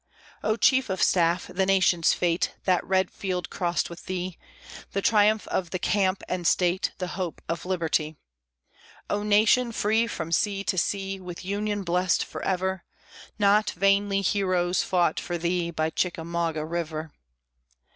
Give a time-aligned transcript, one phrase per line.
[0.41, 1.45] O chief of staff!
[1.45, 4.39] the nation's fate That red field crossed with thee,
[4.93, 8.15] The triumph of the camp and state, The hope of liberty!
[9.11, 9.71] O nation!
[9.71, 12.83] free from sea to sea, With union blessed forever,
[13.37, 17.11] Not vainly heroes fought for thee By Chickamauga River.